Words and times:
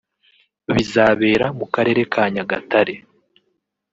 bizabera 0.75 1.45
mu 1.59 1.65
karere 1.73 2.01
ka 2.13 2.23
Nyagatare 2.33 2.95